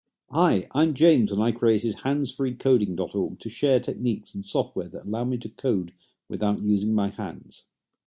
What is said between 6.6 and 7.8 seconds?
using my hands.